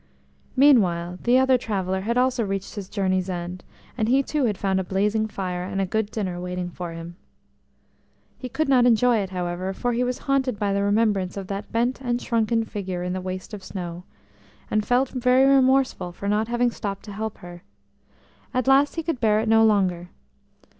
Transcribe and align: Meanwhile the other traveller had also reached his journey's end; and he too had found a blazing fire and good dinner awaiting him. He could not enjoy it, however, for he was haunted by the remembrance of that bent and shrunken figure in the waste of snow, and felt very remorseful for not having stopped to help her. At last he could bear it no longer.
Meanwhile 0.55 1.19
the 1.25 1.37
other 1.37 1.59
traveller 1.59 2.01
had 2.01 2.17
also 2.17 2.43
reached 2.43 2.73
his 2.73 2.89
journey's 2.89 3.29
end; 3.29 3.63
and 3.95 4.09
he 4.09 4.23
too 4.23 4.45
had 4.45 4.57
found 4.57 4.79
a 4.79 4.83
blazing 4.83 5.27
fire 5.27 5.63
and 5.63 5.87
good 5.91 6.09
dinner 6.09 6.33
awaiting 6.33 6.73
him. 6.75 7.17
He 8.39 8.49
could 8.49 8.67
not 8.67 8.87
enjoy 8.87 9.17
it, 9.17 9.29
however, 9.29 9.73
for 9.73 9.93
he 9.93 10.03
was 10.03 10.17
haunted 10.25 10.57
by 10.57 10.73
the 10.73 10.81
remembrance 10.81 11.37
of 11.37 11.45
that 11.49 11.71
bent 11.71 12.01
and 12.01 12.19
shrunken 12.19 12.63
figure 12.65 13.03
in 13.03 13.13
the 13.13 13.21
waste 13.21 13.53
of 13.53 13.63
snow, 13.63 14.03
and 14.71 14.83
felt 14.83 15.09
very 15.09 15.45
remorseful 15.45 16.11
for 16.13 16.27
not 16.27 16.47
having 16.47 16.71
stopped 16.71 17.05
to 17.05 17.11
help 17.11 17.37
her. 17.37 17.61
At 18.55 18.67
last 18.67 18.95
he 18.95 19.03
could 19.03 19.19
bear 19.21 19.39
it 19.39 19.47
no 19.47 19.63
longer. 19.63 20.09